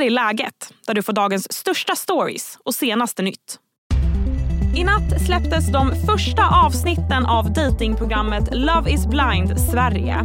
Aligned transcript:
här 0.00 0.06
är 0.06 0.10
läget, 0.10 0.72
där 0.86 0.94
du 0.94 1.02
får 1.02 1.12
dagens 1.12 1.52
största 1.52 1.96
stories 1.96 2.58
och 2.64 2.74
senaste 2.74 3.22
nytt. 3.22 3.58
I 4.76 4.84
natt 4.84 5.26
släpptes 5.26 5.72
de 5.72 5.92
första 6.06 6.48
avsnitten 6.66 7.26
av 7.26 7.52
datingprogrammet 7.52 8.48
Love 8.52 8.90
is 8.90 9.06
blind 9.06 9.60
Sverige. 9.60 10.16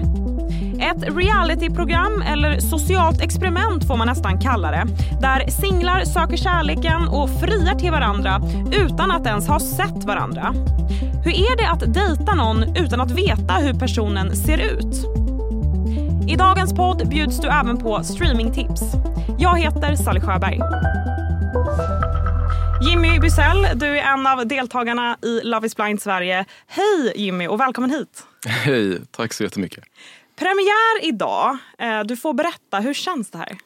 Ett 0.79 1.17
realityprogram, 1.17 2.21
eller 2.21 2.59
socialt 2.59 3.21
experiment 3.21 3.88
får 3.88 3.97
man 3.97 4.07
nästan 4.07 4.41
kalla 4.41 4.71
det, 4.71 4.85
där 5.21 5.47
singlar 5.47 6.05
söker 6.05 6.37
kärleken 6.37 7.07
och 7.07 7.29
friar 7.39 7.79
till 7.79 7.92
varandra 7.92 8.42
utan 8.71 9.12
att 9.12 9.26
ens 9.26 9.47
ha 9.47 9.60
sett 9.60 10.03
varandra. 10.03 10.53
Hur 11.23 11.33
är 11.33 11.57
det 11.57 11.69
att 11.69 11.94
dejta 11.94 12.35
någon 12.35 12.76
utan 12.76 13.01
att 13.01 13.12
veta 13.12 13.53
hur 13.53 13.73
personen 13.73 14.35
ser 14.35 14.57
ut? 14.57 15.24
I 16.27 16.35
dagens 16.35 16.73
podd 16.73 17.09
bjuds 17.09 17.39
du 17.39 17.48
även 17.48 17.77
på 17.77 18.03
streamingtips. 18.03 18.81
Jag 19.39 19.59
heter 19.59 19.95
Sally 19.95 20.20
Sjöberg. 20.20 20.59
Jimmy 22.89 23.20
Bysell, 23.20 23.67
du 23.75 23.85
är 23.85 24.13
en 24.13 24.27
av 24.27 24.48
deltagarna 24.48 25.17
i 25.21 25.41
Love 25.43 25.67
is 25.67 25.75
blind 25.75 26.01
Sverige. 26.01 26.45
Hej 26.67 27.13
Jimmy 27.15 27.48
och 27.48 27.59
välkommen 27.59 27.89
hit. 27.89 28.23
Hej, 28.48 29.01
tack 29.11 29.34
så 29.34 29.43
jättemycket. 29.43 29.84
Premiär 30.39 31.05
idag. 31.07 31.57
Eh, 31.79 32.03
du 32.05 32.17
får 32.17 32.34
berätta, 32.34 32.79
hur 32.79 32.93
känns 32.93 33.31
det 33.31 33.37
här? 33.37 33.57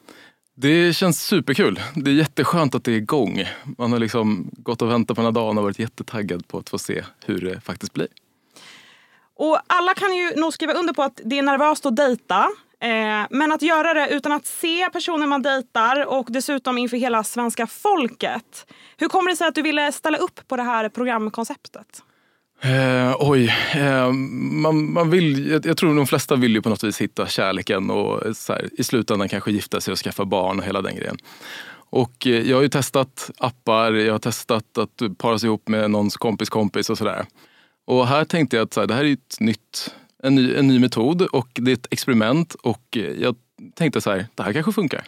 Det 0.56 0.96
känns 0.96 1.22
superkul. 1.22 1.80
Det 1.94 2.10
är 2.10 2.14
jätteskönt 2.14 2.74
att 2.74 2.84
det 2.84 2.92
är 2.92 2.96
igång. 2.96 3.44
Man 3.78 3.92
har 3.92 3.98
liksom 3.98 4.50
gått 4.52 4.82
och 4.82 4.90
väntat 4.90 5.16
på 5.16 5.22
den 5.22 5.34
här 5.34 5.42
dagen 5.42 5.58
och 5.58 5.64
varit 5.64 5.78
jättetaggad 5.78 6.48
på 6.48 6.58
att 6.58 6.68
få 6.70 6.78
se 6.78 7.04
hur 7.26 7.40
det 7.40 7.60
faktiskt 7.60 7.92
blir. 7.92 8.08
Och 9.40 9.58
alla 9.66 9.94
kan 9.94 10.16
ju 10.16 10.34
nog 10.36 10.52
skriva 10.52 10.72
under 10.72 10.92
på 10.92 11.02
att 11.02 11.20
det 11.24 11.38
är 11.38 11.42
nervöst 11.42 11.86
att 11.86 11.96
dejta. 11.96 12.48
Eh, 12.80 13.26
men 13.30 13.52
att 13.52 13.62
göra 13.62 13.94
det 13.94 14.08
utan 14.08 14.32
att 14.32 14.46
se 14.46 14.88
personen 14.92 15.28
man 15.28 15.42
dejtar 15.42 16.06
och 16.06 16.26
dessutom 16.28 16.78
inför 16.78 16.96
hela 16.96 17.24
svenska 17.24 17.66
folket. 17.66 18.66
Hur 18.96 19.08
kommer 19.08 19.30
det 19.30 19.36
sig 19.36 19.48
att 19.48 19.54
du 19.54 19.62
ville 19.62 19.92
ställa 19.92 20.18
upp 20.18 20.48
på 20.48 20.56
det 20.56 20.62
här 20.62 20.88
programkonceptet? 20.88 22.02
Eh, 22.62 23.16
oj, 23.18 23.54
eh, 23.74 24.12
man, 24.62 24.92
man 24.92 25.10
vill, 25.10 25.50
jag, 25.50 25.66
jag, 25.66 25.76
tror 25.76 25.96
de 25.96 26.06
flesta 26.06 26.36
vill 26.36 26.54
ju 26.54 26.62
på 26.62 26.68
något 26.68 26.84
vis 26.84 27.00
hitta 27.00 27.26
kärleken 27.26 27.90
och 27.90 28.22
här, 28.48 28.68
i 28.72 28.84
slutändan 28.84 29.28
kanske 29.28 29.52
gifta 29.52 29.80
sig 29.80 29.92
och 29.92 29.98
skaffa 29.98 30.24
barn 30.24 30.58
och 30.58 30.64
hela 30.64 30.82
den 30.82 30.96
grejen. 30.96 31.16
Och 31.90 32.26
eh, 32.26 32.50
jag 32.50 32.56
har 32.56 32.62
ju 32.62 32.68
testat 32.68 33.30
appar, 33.38 33.92
jag 33.92 34.14
har 34.14 34.18
testat 34.18 34.78
att 34.78 35.18
para 35.18 35.38
sig 35.38 35.46
ihop 35.46 35.68
med 35.68 35.90
någons 35.90 36.16
kompis 36.16 36.48
kompis 36.48 36.90
och 36.90 36.98
sådär. 36.98 37.26
Och 37.90 38.06
här 38.06 38.24
tänkte 38.24 38.56
jag 38.56 38.64
att 38.64 38.74
så 38.74 38.80
här, 38.80 38.86
det 38.86 38.94
här 38.94 39.04
är 39.04 39.12
ett 39.12 39.40
nytt, 39.40 39.94
en, 40.22 40.34
ny, 40.34 40.54
en 40.54 40.68
ny 40.68 40.78
metod 40.78 41.22
och 41.22 41.48
det 41.54 41.70
är 41.70 41.74
ett 41.74 41.86
experiment 41.90 42.54
och 42.54 42.96
jag 43.18 43.36
tänkte 43.74 44.00
så 44.00 44.10
här, 44.10 44.26
det 44.34 44.42
här 44.42 44.52
kanske 44.52 44.72
funkar. 44.72 45.04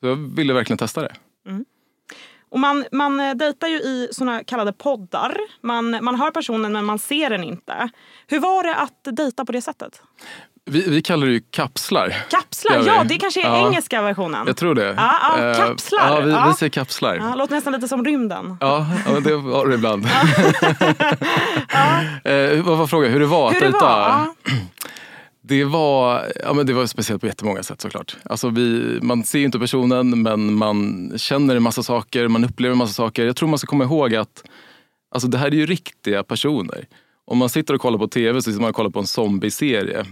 Så 0.00 0.06
jag 0.06 0.16
ville 0.16 0.52
verkligen 0.52 0.78
testa 0.78 1.02
det. 1.02 1.14
Mm. 1.46 1.64
Och 2.48 2.60
man, 2.60 2.84
man 2.92 3.20
eh, 3.20 3.34
dejtar 3.34 3.68
ju 3.68 3.76
i 3.76 4.08
såna 4.12 4.44
kallade 4.44 4.72
poddar. 4.72 5.36
Man, 5.60 6.04
man 6.04 6.14
hör 6.14 6.30
personen 6.30 6.72
men 6.72 6.84
man 6.84 6.98
ser 6.98 7.30
den 7.30 7.44
inte. 7.44 7.90
Hur 8.26 8.40
var 8.40 8.62
det 8.62 8.76
att 8.76 9.16
dejta 9.16 9.44
på 9.44 9.52
det 9.52 9.62
sättet? 9.62 10.02
Vi, 10.70 10.90
vi 10.90 11.02
kallar 11.02 11.26
det 11.26 11.32
ju 11.32 11.40
kapslar. 11.50 12.16
Kapslar, 12.30 12.82
ja 12.86 13.04
det 13.04 13.18
kanske 13.18 13.42
är 13.42 13.46
ja, 13.46 13.68
engelska 13.68 14.02
versionen. 14.02 14.46
Jag 14.46 14.56
tror 14.56 14.74
det. 14.74 14.94
Ja, 14.96 15.14
ja, 15.22 15.50
eh, 15.50 15.56
kapslar. 15.56 16.08
Ja, 16.08 16.20
vi, 16.20 16.30
ja. 16.30 16.46
vi 16.48 16.54
säger 16.54 16.70
kapslar. 16.70 17.16
Ja, 17.16 17.34
låter 17.34 17.54
nästan 17.54 17.72
lite 17.72 17.88
som 17.88 18.04
rymden. 18.04 18.56
Ja, 18.60 18.86
ja 19.06 19.20
det 19.20 19.36
var 19.36 19.66
det 19.66 19.74
ibland. 19.74 20.04
eh, 22.24 22.64
vad 22.64 22.78
var 22.78 22.86
frågan? 22.86 23.10
Hur 23.10 23.20
det 23.20 23.26
var 23.26 23.50
hur 23.50 23.56
att 23.56 23.62
dejta? 23.62 23.86
Var, 23.86 24.28
Det 25.46 25.64
var, 25.64 26.32
ja, 26.42 26.52
men 26.52 26.66
det 26.66 26.72
var 26.72 26.86
speciellt 26.86 27.20
på 27.20 27.26
jättemånga 27.26 27.62
sätt 27.62 27.80
såklart. 27.80 28.16
Alltså 28.24 28.48
vi, 28.48 28.98
man 29.02 29.24
ser 29.24 29.38
inte 29.38 29.58
personen 29.58 30.22
men 30.22 30.54
man 30.54 31.12
känner 31.16 31.56
en 31.56 31.62
massa 31.62 31.82
saker, 31.82 32.28
man 32.28 32.44
upplever 32.44 32.72
en 32.72 32.78
massa 32.78 32.92
saker. 32.92 33.26
Jag 33.26 33.36
tror 33.36 33.48
man 33.48 33.58
ska 33.58 33.66
komma 33.66 33.84
ihåg 33.84 34.14
att 34.14 34.44
alltså, 35.14 35.28
det 35.28 35.38
här 35.38 35.46
är 35.46 35.54
ju 35.54 35.66
riktiga 35.66 36.22
personer. 36.22 36.86
Om 37.26 37.38
man 37.38 37.48
sitter 37.48 37.74
och 37.74 37.80
kollar 37.80 37.98
på 37.98 38.08
tv 38.08 38.42
så 38.42 38.50
sitter 38.50 38.60
man 38.60 38.70
och 38.70 38.76
kollar 38.76 38.90
på 38.90 38.98
en 38.98 39.06
zombieserie 39.06 40.06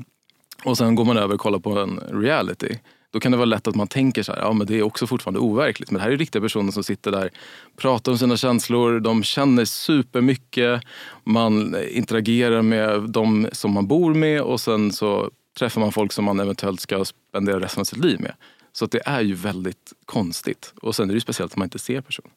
och 0.64 0.78
sen 0.78 0.94
går 0.94 1.04
man 1.04 1.16
över 1.16 1.34
och 1.34 1.40
kollar 1.40 1.58
på 1.58 1.78
en 1.78 2.00
reality. 2.22 2.76
Då 3.12 3.20
kan 3.20 3.32
det 3.32 3.38
vara 3.38 3.44
lätt 3.44 3.68
att 3.68 3.74
man 3.74 3.88
tänker 3.88 4.22
så 4.22 4.32
här, 4.32 4.40
ja 4.40 4.52
men 4.52 4.66
det 4.66 4.78
är 4.78 4.82
också 4.82 5.06
fortfarande 5.06 5.40
overkligt. 5.40 5.90
Men 5.90 5.98
det 5.98 6.04
här 6.04 6.10
är 6.10 6.16
riktiga 6.16 6.42
personer 6.42 6.72
som 6.72 6.84
sitter 6.84 7.10
där, 7.10 7.30
pratar 7.76 8.12
om 8.12 8.18
sina 8.18 8.36
känslor, 8.36 9.00
de 9.00 9.22
känner 9.22 9.64
supermycket. 9.64 10.82
Man 11.24 11.76
interagerar 11.90 12.62
med 12.62 13.00
de 13.00 13.48
som 13.52 13.72
man 13.72 13.86
bor 13.86 14.14
med 14.14 14.42
och 14.42 14.60
sen 14.60 14.92
så 14.92 15.30
träffar 15.58 15.80
man 15.80 15.92
folk 15.92 16.12
som 16.12 16.24
man 16.24 16.40
eventuellt 16.40 16.80
ska 16.80 17.04
spendera 17.04 17.60
resten 17.60 17.80
av 17.80 17.84
sitt 17.84 18.04
liv 18.04 18.20
med. 18.20 18.34
Så 18.72 18.86
det 18.86 19.00
är 19.06 19.20
ju 19.20 19.34
väldigt 19.34 19.92
konstigt. 20.04 20.74
Och 20.82 20.96
sen 20.96 21.04
är 21.04 21.08
det 21.08 21.14
ju 21.14 21.20
speciellt 21.20 21.52
att 21.52 21.56
man 21.56 21.66
inte 21.66 21.78
ser 21.78 22.00
personen. 22.00 22.30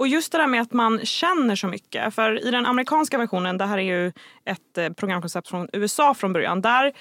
Och 0.00 0.08
just 0.08 0.32
det 0.32 0.38
där 0.38 0.46
med 0.46 0.62
att 0.62 0.72
man 0.72 1.06
känner 1.06 1.56
så 1.56 1.66
mycket. 1.66 2.14
För 2.14 2.46
i 2.46 2.50
den 2.50 2.66
amerikanska 2.66 3.18
versionen, 3.18 3.58
det 3.58 3.66
här 3.66 3.78
är 3.78 3.82
ju 3.82 4.12
ett 4.44 4.78
eh, 4.78 4.88
programkoncept 4.88 5.48
från 5.48 5.68
USA 5.72 6.14
från 6.14 6.32
början. 6.32 6.60
Där, 6.60 6.92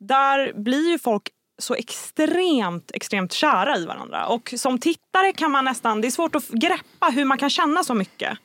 där 0.00 0.52
blir 0.52 0.90
ju 0.90 0.98
folk 0.98 1.22
så 1.58 1.74
extremt, 1.74 2.90
extremt 2.94 3.32
kära 3.32 3.76
i 3.76 3.86
varandra. 3.86 4.26
Och 4.26 4.54
som 4.56 4.78
tittare 4.78 5.32
kan 5.32 5.50
man 5.50 5.64
nästan, 5.64 6.00
det 6.00 6.08
är 6.08 6.10
svårt 6.10 6.34
att 6.34 6.48
greppa 6.48 7.06
hur 7.14 7.24
man 7.24 7.38
kan 7.38 7.50
känna 7.50 7.84
så 7.84 7.94
mycket. 7.94 8.38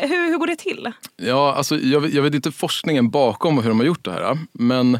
Hur, 0.00 0.30
hur 0.30 0.38
går 0.38 0.46
det 0.46 0.56
till? 0.56 0.92
Ja, 1.16 1.54
alltså, 1.54 1.76
jag, 1.76 2.08
jag 2.10 2.22
vet 2.22 2.34
inte 2.34 2.52
forskningen 2.52 3.10
bakom 3.10 3.58
hur 3.58 3.68
de 3.68 3.78
har 3.78 3.86
gjort 3.86 4.04
det 4.04 4.12
här. 4.12 4.38
Men 4.52 4.98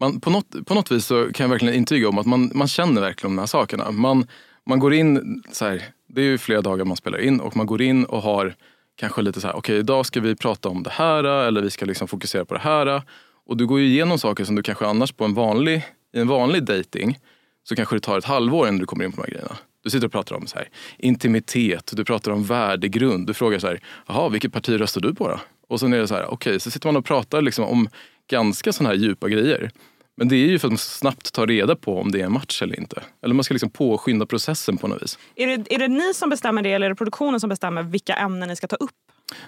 man, 0.00 0.20
på, 0.20 0.30
något, 0.30 0.66
på 0.66 0.74
något 0.74 0.92
vis 0.92 1.06
så 1.06 1.32
kan 1.32 1.44
jag 1.44 1.50
verkligen 1.50 1.74
intyga 1.74 2.08
om 2.08 2.18
att 2.18 2.26
man, 2.26 2.50
man 2.54 2.68
känner 2.68 3.00
verkligen 3.00 3.36
de 3.36 3.40
här 3.40 3.46
sakerna. 3.46 3.90
Man, 3.90 4.26
man 4.66 4.78
går 4.78 4.94
in, 4.94 5.42
så 5.52 5.64
här, 5.64 5.82
det 6.08 6.20
är 6.20 6.24
ju 6.24 6.38
flera 6.38 6.60
dagar 6.60 6.84
man 6.84 6.96
spelar 6.96 7.18
in 7.18 7.40
och 7.40 7.56
man 7.56 7.66
går 7.66 7.82
in 7.82 8.04
och 8.04 8.22
har 8.22 8.54
kanske 8.96 9.22
lite 9.22 9.40
så 9.40 9.46
här, 9.46 9.54
okej 9.56 9.58
okay, 9.58 9.76
idag 9.76 10.06
ska 10.06 10.20
vi 10.20 10.36
prata 10.36 10.68
om 10.68 10.82
det 10.82 10.90
här 10.90 11.24
eller 11.24 11.62
vi 11.62 11.70
ska 11.70 11.86
liksom 11.86 12.08
fokusera 12.08 12.44
på 12.44 12.54
det 12.54 12.60
här. 12.60 13.02
Och 13.46 13.56
du 13.56 13.66
går 13.66 13.80
ju 13.80 13.86
igenom 13.86 14.18
saker 14.18 14.44
som 14.44 14.54
du 14.54 14.62
kanske 14.62 14.86
annars 14.86 15.12
på 15.12 15.24
en 15.24 15.34
vanlig 15.34 15.84
i 16.14 16.20
en 16.20 16.28
vanlig 16.28 16.64
dating 16.64 17.18
så 17.64 17.76
kanske 17.76 17.96
det 17.96 18.00
tar 18.00 18.18
ett 18.18 18.24
halvår 18.24 18.68
innan 18.68 18.78
du 18.78 18.86
kommer 18.86 19.04
in 19.04 19.12
på 19.12 19.16
de 19.16 19.22
här 19.22 19.30
grejerna. 19.30 19.56
Du 19.84 19.90
sitter 19.90 20.06
och 20.06 20.12
pratar 20.12 20.36
om 20.36 20.46
så 20.46 20.58
här, 20.58 20.68
intimitet, 20.98 21.92
du 21.96 22.04
pratar 22.04 22.30
om 22.30 22.44
värdegrund. 22.44 23.26
Du 23.26 23.34
frågar 23.34 23.58
så 23.58 23.66
här, 23.66 23.80
jaha, 24.06 24.28
vilket 24.28 24.52
parti 24.52 24.80
röstar 24.80 25.00
du 25.00 25.14
på 25.14 25.28
då? 25.28 25.40
Och 25.68 25.80
sen 25.80 25.92
är 25.92 25.98
det 25.98 26.08
så 26.08 26.14
här, 26.14 26.24
okej, 26.24 26.34
okay, 26.34 26.58
så 26.58 26.70
sitter 26.70 26.88
man 26.88 26.96
och 26.96 27.04
pratar 27.04 27.42
liksom 27.42 27.64
om 27.64 27.88
ganska 28.30 28.72
sådana 28.72 28.94
här 28.94 29.02
djupa 29.02 29.28
grejer. 29.28 29.70
Men 30.16 30.28
det 30.28 30.36
är 30.36 30.46
ju 30.46 30.58
för 30.58 30.68
att 30.68 30.72
man 30.72 30.78
snabbt 30.78 31.32
tar 31.32 31.46
reda 31.46 31.76
på 31.76 32.00
om 32.00 32.12
det 32.12 32.20
är 32.20 32.24
en 32.24 32.32
match 32.32 32.62
eller 32.62 32.80
inte. 32.80 33.02
Eller 33.22 33.34
man 33.34 33.44
ska 33.44 33.54
liksom 33.54 33.70
påskynda 33.70 34.26
processen 34.26 34.78
på 34.78 34.88
något 34.88 35.02
vis. 35.02 35.18
Är 35.36 35.46
det, 35.46 35.74
är 35.74 35.78
det 35.78 35.88
ni 35.88 36.14
som 36.14 36.30
bestämmer 36.30 36.62
det 36.62 36.72
eller 36.72 36.86
är 36.86 36.90
det 36.90 36.96
produktionen 36.96 37.40
som 37.40 37.48
bestämmer 37.48 37.82
vilka 37.82 38.14
ämnen 38.14 38.48
ni 38.48 38.56
ska 38.56 38.66
ta 38.66 38.76
upp? 38.76 38.90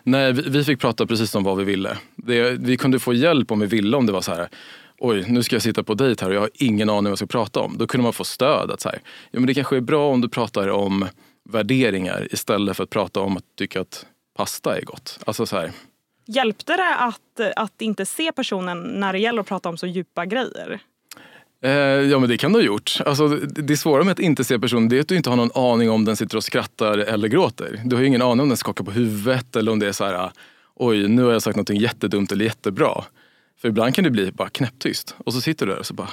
Nej, 0.02 0.32
vi, 0.32 0.42
vi 0.42 0.64
fick 0.64 0.80
prata 0.80 1.06
precis 1.06 1.34
om 1.34 1.44
vad 1.44 1.58
vi 1.58 1.64
ville. 1.64 1.98
Det, 2.16 2.50
vi 2.50 2.76
kunde 2.76 2.98
få 2.98 3.14
hjälp 3.14 3.50
om 3.50 3.60
vi 3.60 3.66
ville 3.66 3.96
om 3.96 4.06
det 4.06 4.12
var 4.12 4.20
så 4.20 4.32
här 4.32 4.48
oj, 4.98 5.24
nu 5.28 5.42
ska 5.42 5.54
jag 5.54 5.62
sitta 5.62 5.82
på 5.82 5.94
dejt 5.94 6.24
här 6.24 6.30
och 6.30 6.36
jag 6.36 6.40
har 6.40 6.50
ingen 6.54 6.90
aning 6.90 7.04
vad 7.04 7.10
jag 7.10 7.18
ska 7.18 7.26
prata 7.26 7.60
om. 7.60 7.78
Då 7.78 7.86
kunde 7.86 8.02
man 8.02 8.12
få 8.12 8.24
stöd. 8.24 8.70
att 8.70 8.80
så 8.80 8.88
här, 8.88 9.00
ja, 9.30 9.40
men 9.40 9.46
Det 9.46 9.54
kanske 9.54 9.76
är 9.76 9.80
bra 9.80 10.10
om 10.10 10.20
du 10.20 10.28
pratar 10.28 10.68
om 10.68 11.08
värderingar 11.48 12.28
istället 12.30 12.76
för 12.76 12.84
att 12.84 12.90
prata 12.90 13.20
om 13.20 13.36
att 13.36 13.44
tycka 13.58 13.80
att 13.80 14.06
pasta 14.36 14.78
är 14.78 14.82
gott. 14.84 15.18
Alltså 15.26 15.46
så 15.46 15.56
här. 15.56 15.72
Hjälpte 16.26 16.76
det 16.76 16.94
att, 16.96 17.40
att 17.56 17.82
inte 17.82 18.06
se 18.06 18.32
personen 18.32 18.80
när 18.80 19.12
det 19.12 19.18
gäller 19.18 19.40
att 19.40 19.46
prata 19.46 19.68
om 19.68 19.76
så 19.76 19.86
djupa 19.86 20.26
grejer? 20.26 20.80
Eh, 21.62 21.70
ja 21.70 22.18
men 22.18 22.28
det 22.28 22.38
kan 22.38 22.52
du 22.52 22.58
ha 22.58 22.64
gjort. 22.64 22.96
Alltså, 23.06 23.28
det 23.46 23.76
svåra 23.76 24.04
med 24.04 24.12
att 24.12 24.18
inte 24.18 24.44
se 24.44 24.58
personen 24.58 24.88
det 24.88 24.96
är 24.96 25.00
att 25.00 25.08
du 25.08 25.16
inte 25.16 25.30
har 25.30 25.36
någon 25.36 25.72
aning 25.72 25.90
om 25.90 26.04
den 26.04 26.16
sitter 26.16 26.36
och 26.36 26.44
skrattar 26.44 26.98
eller 26.98 27.28
gråter. 27.28 27.82
Du 27.84 27.96
har 27.96 28.02
ju 28.02 28.08
ingen 28.08 28.22
aning 28.22 28.40
om 28.40 28.48
den 28.48 28.56
skakar 28.56 28.84
på 28.84 28.90
huvudet 28.90 29.56
eller 29.56 29.72
om 29.72 29.78
det 29.78 29.88
är 29.88 29.92
så 29.92 30.04
här 30.04 30.14
ah, 30.14 30.32
oj 30.74 31.08
nu 31.08 31.22
har 31.22 31.32
jag 31.32 31.42
sagt 31.42 31.56
något 31.56 31.70
jättedumt 31.70 32.32
eller 32.32 32.44
jättebra. 32.44 33.04
För 33.60 33.68
ibland 33.68 33.94
kan 33.94 34.04
det 34.04 34.10
bli 34.10 34.32
bara 34.32 34.48
knäpptyst 34.48 35.16
och 35.18 35.32
så 35.32 35.40
sitter 35.40 35.66
du 35.66 35.72
där 35.72 35.78
och 35.78 35.86
så 35.86 35.94
bara, 35.94 36.10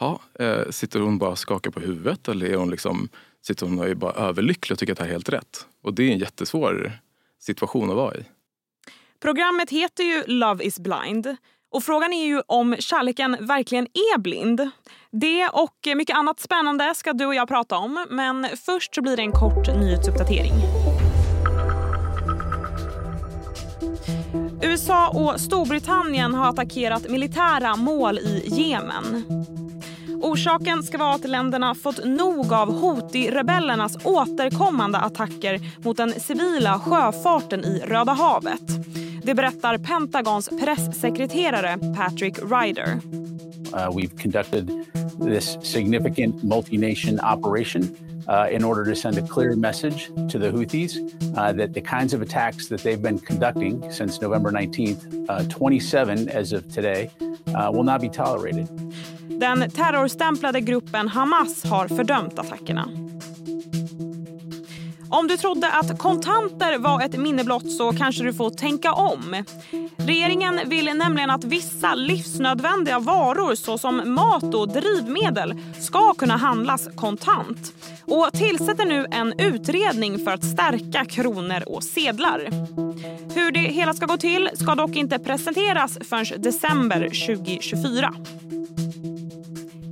ja, 0.00 0.20
eh, 0.38 0.70
sitter 0.70 1.00
hon 1.00 1.18
bara 1.18 1.30
och 1.30 1.38
skakar 1.38 1.70
på 1.70 1.80
huvudet 1.80 2.28
eller 2.28 2.46
är 2.46 2.56
hon 2.56 2.70
liksom, 2.70 3.08
sitter 3.46 3.66
hon 3.66 3.78
och 3.78 3.88
är 3.88 3.94
bara 3.94 4.12
överlycklig 4.12 4.74
och 4.74 4.78
tycker 4.78 4.92
att 4.92 4.98
det 4.98 5.04
här 5.04 5.10
är 5.10 5.14
helt 5.14 5.28
rätt? 5.28 5.66
Och 5.82 5.94
det 5.94 6.02
är 6.02 6.12
en 6.12 6.18
jättesvår 6.18 6.92
situation 7.40 7.90
att 7.90 7.96
vara 7.96 8.14
i. 8.14 8.24
Programmet 9.20 9.70
heter 9.70 10.04
ju 10.04 10.22
Love 10.26 10.64
is 10.64 10.80
blind 10.80 11.36
och 11.74 11.84
frågan 11.84 12.12
är 12.12 12.24
ju 12.24 12.42
om 12.46 12.76
kärleken 12.78 13.36
verkligen 13.40 13.84
är 13.84 14.18
blind. 14.18 14.70
Det 15.10 15.48
och 15.52 15.96
mycket 15.96 16.16
annat 16.16 16.40
spännande 16.40 16.92
ska 16.94 17.12
du 17.12 17.26
och 17.26 17.34
jag 17.34 17.48
prata 17.48 17.76
om 17.76 18.06
men 18.10 18.46
först 18.66 18.94
så 18.94 19.02
blir 19.02 19.16
det 19.16 19.22
en 19.22 19.32
kort 19.32 19.66
nyhetsuppdatering. 19.66 20.52
USA 24.62 25.08
och 25.08 25.40
Storbritannien 25.40 26.34
har 26.34 26.48
attackerat 26.48 27.10
militära 27.10 27.76
mål 27.76 28.18
i 28.18 28.44
Jemen. 28.46 29.24
Orsaken 30.22 30.82
ska 30.82 30.98
vara 30.98 31.14
att 31.14 31.24
länderna 31.24 31.74
fått 31.74 32.04
nog 32.04 32.52
av 32.52 32.80
Houthi-rebellernas 32.80 34.06
återkommande 34.06 34.98
attacker 34.98 35.60
mot 35.84 35.96
den 35.96 36.20
civila 36.20 36.80
sjöfarten 36.80 37.64
i 37.64 37.82
Röda 37.86 38.12
havet. 38.12 38.93
Det 39.24 39.34
berättar 39.34 39.78
Pentagons 39.78 40.48
pressekreterare 40.48 41.78
Patrick 41.96 42.38
Ryder. 42.38 42.98
Uh, 43.72 43.90
we've 43.96 44.16
conducted 44.18 44.70
this 45.20 45.58
significant 45.62 46.44
multi-nation 46.44 47.20
operation 47.20 47.96
uh, 48.28 48.48
in 48.50 48.64
order 48.64 48.84
to 48.84 48.94
send 48.94 49.18
a 49.18 49.22
clear 49.22 49.56
message 49.56 50.10
to 50.30 50.38
the 50.38 50.50
Houthis 50.50 50.96
uh, 51.36 51.52
that 51.52 51.74
the 51.74 51.80
kinds 51.80 52.14
of 52.14 52.22
attacks 52.22 52.68
that 52.68 52.82
they've 52.82 53.02
been 53.02 53.18
conducting 53.18 53.90
since 53.90 54.20
November 54.20 54.52
19th, 54.52 55.26
uh, 55.28 55.42
27 55.48 56.28
as 56.28 56.52
of 56.52 56.68
today, 56.72 57.10
uh, 57.54 57.70
will 57.72 57.84
not 57.84 58.00
be 58.00 58.08
tolerated. 58.08 58.68
Den 59.40 59.70
terrorstämplade 59.70 60.60
gruppen 60.60 61.08
Hamas 61.08 61.64
har 61.64 61.88
fördömt 61.88 62.38
attackerna. 62.38 62.88
Om 65.14 65.26
du 65.28 65.36
trodde 65.36 65.72
att 65.72 65.98
kontanter 65.98 66.78
var 66.78 67.00
ett 67.00 67.16
minne 67.16 67.44
blott 67.44 67.72
så 67.72 67.92
kanske 67.92 68.24
du 68.24 68.32
får 68.32 68.50
tänka 68.50 68.92
om. 68.92 69.44
Regeringen 69.96 70.60
vill 70.66 70.84
nämligen 70.84 71.30
att 71.30 71.44
vissa 71.44 71.94
livsnödvändiga 71.94 72.98
varor 72.98 73.54
såsom 73.54 74.14
mat 74.14 74.54
och 74.54 74.68
drivmedel 74.68 75.54
ska 75.80 76.14
kunna 76.14 76.36
handlas 76.36 76.88
kontant 76.96 77.72
och 78.06 78.32
tillsätter 78.32 78.84
nu 78.84 79.06
en 79.10 79.40
utredning 79.40 80.18
för 80.18 80.30
att 80.30 80.44
stärka 80.44 81.04
kronor 81.04 81.62
och 81.66 81.84
sedlar. 81.84 82.48
Hur 83.34 83.52
det 83.52 83.60
hela 83.60 83.94
ska 83.94 84.06
gå 84.06 84.16
till 84.16 84.50
ska 84.54 84.74
dock 84.74 84.96
inte 84.96 85.18
presenteras 85.18 85.98
förrän 86.02 86.42
december 86.42 87.26
2024. 87.26 88.14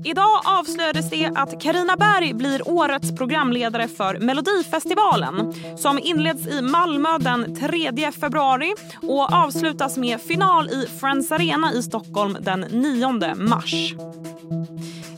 Idag 0.05 0.41
avslöjades 0.45 1.11
det 1.11 1.31
att 1.35 1.63
Karina 1.63 1.97
Berg 1.97 2.35
blir 2.35 2.69
årets 2.69 3.13
programledare 3.17 3.89
för 3.89 4.19
Melodifestivalen 4.19 5.55
som 5.79 5.99
inleds 5.99 6.47
i 6.47 6.63
Malmö 6.63 7.19
den 7.19 7.57
3 7.57 8.13
februari 8.13 8.75
och 9.03 9.33
avslutas 9.33 9.97
med 9.97 10.21
final 10.21 10.69
i 10.71 10.87
Friends 11.01 11.33
Arena 11.33 11.73
i 11.73 11.83
Stockholm 11.83 12.37
den 12.41 12.61
9 12.61 13.35
mars. 13.35 13.95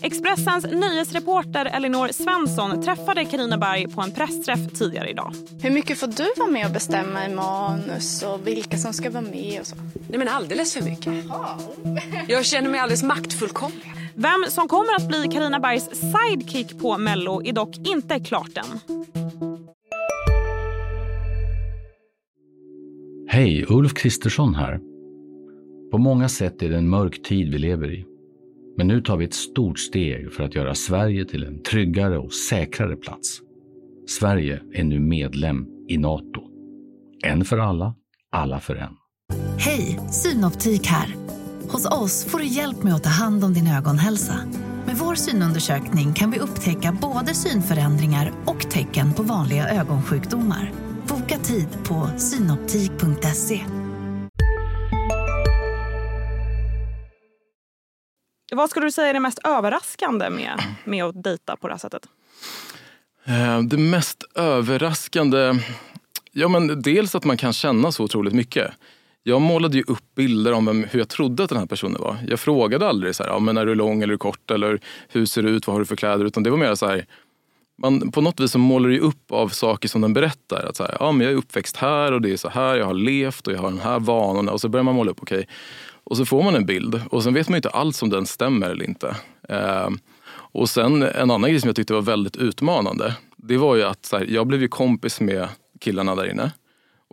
Expressens 0.03 0.65
nyhetsreporter 0.65 1.67
Elinor 1.67 2.09
Svensson 2.13 2.83
träffade 2.83 3.25
Karina 3.25 3.59
Berg 3.59 3.89
på 3.89 4.01
en 4.01 4.13
pressträff 4.13 4.61
tidigare 4.79 5.11
idag. 5.11 5.35
Hur 5.63 5.71
mycket 5.71 5.99
får 5.99 6.07
du 6.07 6.27
vara 6.37 6.51
med 6.51 6.67
och 6.67 6.73
bestämma 6.73 7.27
i 7.27 7.35
manus 7.35 8.23
och 8.23 8.47
vilka 8.47 8.79
som 8.79 8.93
ska 8.93 9.11
vara 9.11 9.23
med 9.23 9.61
och 9.61 9.67
så? 9.67 9.77
Nej 10.09 10.19
men 10.19 10.29
alldeles 10.29 10.75
för 10.75 10.83
mycket. 10.83 11.15
Jag 12.29 12.45
känner 12.45 12.71
mig 12.71 12.81
alldeles 12.81 13.03
maktfullkomlig. 13.03 14.04
Vem 14.17 14.45
som 14.49 14.69
kommer 14.69 14.97
att 14.97 15.09
bli 15.09 15.29
Karina 15.33 15.61
Bergs 15.61 15.91
sidekick 15.91 16.79
på 16.79 16.99
Mello 16.99 17.43
är 17.45 17.53
dock 17.53 17.77
inte 17.89 18.21
klart 18.21 18.59
än. 18.59 18.81
Hej, 23.29 23.67
Ulf 23.69 23.95
Kristersson 23.95 24.55
här. 24.55 24.81
På 25.91 25.99
många 25.99 26.29
sätt 26.29 26.63
är 26.63 26.69
det 26.69 26.77
en 26.77 26.89
mörk 26.89 27.23
tid 27.23 27.53
vi 27.53 27.59
lever 27.59 27.93
i. 27.93 28.05
Men 28.77 28.87
nu 28.87 29.01
tar 29.01 29.17
vi 29.17 29.25
ett 29.25 29.35
stort 29.35 29.79
steg 29.79 30.33
för 30.33 30.45
att 30.45 30.55
göra 30.55 30.75
Sverige 30.75 31.25
till 31.25 31.45
en 31.45 31.63
tryggare 31.63 32.19
och 32.19 32.33
säkrare 32.33 32.97
plats. 32.97 33.41
Sverige 34.09 34.61
är 34.73 34.85
nu 34.85 35.01
medlem 35.01 35.67
i 35.89 35.99
Nato. 35.99 36.43
En 37.25 37.45
för 37.45 37.59
alla, 37.59 37.95
alla 38.33 38.61
för 38.61 38.75
en. 38.77 38.97
Hej, 39.59 40.01
Synoptik 40.11 40.87
här. 40.87 41.24
Hos 41.75 41.87
oss 41.87 42.25
får 42.25 42.39
du 42.39 42.45
hjälp 42.47 42.83
med 42.83 42.95
att 42.95 43.03
ta 43.03 43.11
hand 43.11 43.45
om 43.45 43.55
din 43.55 43.67
ögonhälsa. 43.67 44.41
Med 44.87 44.97
vår 44.97 45.15
synundersökning 45.15 46.15
kan 46.15 46.31
vi 46.31 46.39
upptäcka 46.39 46.99
både 47.01 47.35
synförändringar 47.35 48.33
och 48.47 48.71
tecken 48.71 49.15
på 49.15 49.23
vanliga 49.23 49.69
ögonsjukdomar. 49.69 50.73
Boka 51.09 51.39
tid 51.39 51.69
på 51.85 52.11
synoptik.se. 52.19 53.61
Vad 58.53 58.71
skulle 58.71 58.87
du 58.87 58.93
säga 58.93 59.09
är 59.09 59.15
det 59.15 59.21
mest 59.21 59.39
överraskande 59.45 60.31
med, 60.31 60.63
med 60.85 61.05
att 61.05 61.23
dejta 61.23 61.57
på 61.57 61.69
det 61.69 61.75
här 61.75 61.79
sättet? 61.79 62.03
Eh, 63.25 63.63
Det 63.63 63.79
mest 63.79 64.25
överraskande, 64.35 65.55
ja 66.33 66.49
men 66.49 66.83
dels 66.83 67.15
att 67.15 67.25
man 67.25 67.37
kan 67.37 67.53
känna 67.53 67.93
så 67.93 68.05
otroligt 68.05 68.35
mycket. 68.35 68.71
Jag 69.27 69.41
målade 69.41 69.77
ju 69.77 69.85
upp 69.87 70.15
bilder 70.17 70.53
om 70.53 70.67
vem, 70.67 70.85
hur 70.85 70.99
jag 70.99 71.09
trodde 71.09 71.45
att 71.45 71.51
den 71.51 71.59
här 71.59 71.67
personen 71.67 72.01
var. 72.01 72.17
Jag 72.29 72.41
frågade 72.41 72.89
aldrig 72.89 73.15
så 73.15 73.23
här, 73.23 73.31
ja, 73.31 73.39
men 73.39 73.57
är 73.57 73.67
du 73.67 73.75
lång 73.75 74.03
eller 74.03 74.17
kort 74.17 74.51
eller 74.51 74.81
hur 75.09 75.27
ser 75.27 75.43
du 75.43 75.49
ut, 75.49 75.67
vad 75.67 75.75
har 75.75 75.81
du 75.81 75.87
för 75.87 75.97
kläder? 75.97 76.25
Utan 76.25 76.43
det 76.43 76.51
var 76.51 76.59
mer 76.59 76.75
så 76.75 76.87
här, 76.87 77.07
man, 77.79 78.13
på 78.13 78.21
något 78.21 78.41
vis 78.41 78.51
så 78.51 78.59
målar 78.59 78.89
du 78.89 78.99
upp 78.99 79.33
av 79.33 79.49
saker 79.49 79.89
som 79.89 80.01
den 80.01 80.13
berättar. 80.13 80.67
Att 80.69 80.77
så 80.77 80.83
här, 80.83 80.97
ja, 81.01 81.13
men 81.13 81.25
jag 81.25 81.33
är 81.33 81.37
uppväxt 81.37 81.77
här 81.77 82.13
och 82.13 82.21
det 82.21 82.33
är 82.33 82.37
så 82.37 82.49
här, 82.49 82.77
jag 82.77 82.87
har 82.87 82.95
levt 82.95 83.47
och 83.47 83.53
jag 83.53 83.59
har 83.59 83.71
den 83.71 83.81
här 83.81 84.01
vanorna. 84.01 84.53
Och 84.53 84.61
så 84.61 84.69
börjar 84.69 84.85
man 84.85 84.95
måla 84.95 85.11
upp, 85.11 85.23
okej. 85.23 85.49
Och 86.05 86.17
så 86.17 86.25
får 86.25 86.43
man 86.43 86.55
en 86.55 86.67
bild 86.67 87.03
och 87.11 87.23
sen 87.23 87.35
vet 87.35 87.49
man 87.49 87.57
inte 87.57 87.71
alls 87.71 88.03
om 88.03 88.11
den 88.11 88.27
stämmer 88.27 88.71
eller 88.71 88.85
inte. 88.85 89.17
Eh, 89.49 89.89
och 90.31 90.69
sen 90.69 91.03
en 91.03 91.31
annan 91.31 91.51
grej 91.51 91.61
som 91.61 91.69
jag 91.69 91.77
tyckte 91.77 91.95
var 91.95 92.03
väldigt 92.03 92.37
utmanande. 92.37 93.17
Det 93.37 93.57
var 93.57 93.77
ju 93.77 93.83
att 93.83 94.07
så 94.07 94.19
här, 94.19 94.27
jag 94.27 94.47
blev 94.47 94.63
ju 94.63 94.69
kompis 94.69 95.21
med 95.21 95.49
killarna 95.81 96.15
där 96.15 96.31
inne. 96.31 96.53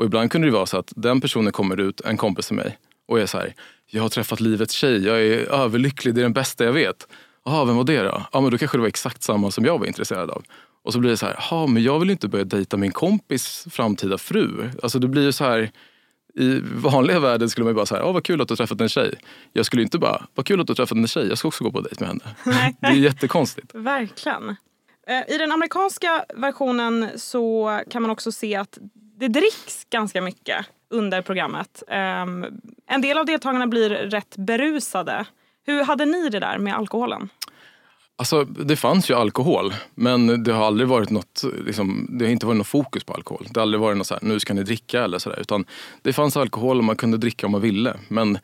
Och 0.01 0.05
ibland 0.05 0.31
kunde 0.31 0.47
det 0.47 0.51
vara 0.51 0.65
så 0.65 0.77
att 0.77 0.93
den 0.95 1.21
personen 1.21 1.51
kommer 1.51 1.79
ut, 1.79 2.01
en 2.01 2.17
kompis 2.17 2.47
till 2.47 2.55
mig, 2.55 2.77
och 3.07 3.19
är 3.19 3.25
så 3.25 3.37
här, 3.37 3.53
jag 3.85 4.01
har 4.01 4.09
träffat 4.09 4.39
livets 4.39 4.73
tjej, 4.73 5.05
jag 5.05 5.21
är 5.21 5.37
överlycklig, 5.37 6.15
det 6.15 6.21
är 6.21 6.23
den 6.23 6.33
bästa 6.33 6.63
jag 6.63 6.73
vet. 6.73 7.07
Jaha, 7.45 7.65
vem 7.65 7.75
var 7.75 7.83
det 7.83 8.01
då? 8.01 8.25
Ja, 8.31 8.41
men 8.41 8.51
då 8.51 8.57
kanske 8.57 8.77
det 8.77 8.81
var 8.81 8.87
exakt 8.87 9.23
samma 9.23 9.51
som 9.51 9.65
jag 9.65 9.77
var 9.77 9.85
intresserad 9.85 10.29
av. 10.29 10.43
Och 10.83 10.93
så 10.93 10.99
blir 10.99 11.09
det 11.09 11.17
så 11.17 11.25
här, 11.25 11.35
jaha, 11.39 11.67
men 11.67 11.83
jag 11.83 11.99
vill 11.99 12.09
inte 12.09 12.27
börja 12.27 12.45
dejta 12.45 12.77
min 12.77 12.91
kompis 12.91 13.67
framtida 13.71 14.17
fru. 14.17 14.69
Alltså 14.83 14.99
det 14.99 15.07
blir 15.07 15.23
ju 15.23 15.31
så 15.31 15.43
här, 15.43 15.71
i 16.35 16.61
vanliga 16.75 17.19
världen 17.19 17.49
skulle 17.49 17.63
man 17.63 17.71
ju 17.71 17.75
bara 17.75 17.85
säga, 17.85 18.05
oh, 18.05 18.13
vad 18.13 18.23
kul 18.23 18.41
att 18.41 18.47
du 18.47 18.51
har 18.51 18.57
träffat 18.57 18.81
en 18.81 18.89
tjej. 18.89 19.15
Jag 19.53 19.65
skulle 19.65 19.81
inte 19.81 19.99
bara, 19.99 20.25
vad 20.35 20.45
kul 20.45 20.61
att 20.61 20.67
du 20.67 20.71
har 20.71 20.75
träffat 20.75 20.97
en 20.97 21.07
tjej, 21.07 21.27
jag 21.27 21.37
ska 21.37 21.47
också 21.47 21.63
gå 21.63 21.71
på 21.71 21.81
dejt 21.81 22.03
med 22.05 22.09
henne. 22.09 22.75
Det 22.79 22.87
är 22.87 22.91
jättekonstigt. 22.91 23.67
Verkligen. 23.75 24.55
Eh, 25.07 25.35
I 25.35 25.37
den 25.37 25.51
amerikanska 25.51 26.25
versionen 26.35 27.09
så 27.15 27.79
kan 27.89 28.01
man 28.01 28.11
också 28.11 28.31
se 28.31 28.55
att 28.55 28.77
det 29.21 29.27
dricks 29.27 29.85
ganska 29.89 30.21
mycket 30.21 30.65
under 30.89 31.21
programmet. 31.21 31.83
Um, 31.87 32.45
En 32.87 33.01
del 33.01 33.17
av 33.17 33.25
deltagarna 33.25 33.67
blir 33.67 33.89
rätt 33.89 34.37
berusade. 34.37 35.25
Hur 35.65 35.83
hade 35.83 36.05
ni 36.05 36.29
det 36.29 36.39
där 36.39 36.57
med 36.57 36.75
alkoholen? 36.75 37.29
Alltså, 38.15 38.43
det 38.43 38.75
fanns 38.75 39.09
ju 39.09 39.13
alkohol, 39.13 39.73
men 39.95 40.43
det 40.43 40.53
har 40.53 40.65
aldrig 40.65 40.87
varit 40.89 41.09
något, 41.09 41.43
liksom, 41.65 42.07
det 42.09 42.25
har 42.25 42.31
inte 42.31 42.45
varit 42.45 42.57
något 42.57 42.67
fokus 42.67 43.03
på 43.03 43.13
alkohol. 43.13 43.47
Det 43.49 43.59
har 43.59 43.61
aldrig 43.61 43.81
varit 43.81 43.97
något 43.97 44.07
så 44.07 44.13
här, 44.13 44.23
nu 44.23 44.39
ska 44.39 44.53
ni 44.53 44.63
dricka 44.63 45.03
eller 45.03 45.19
sådär. 45.19 45.39
Utan 45.39 45.65
det 46.01 46.13
fanns 46.13 46.37
alkohol 46.37 46.77
och 46.77 46.83
man 46.83 46.95
kunde 46.95 47.17
dricka 47.17 47.45
om 47.45 47.51
man 47.51 47.61
ville. 47.61 47.93
Men 48.07 48.39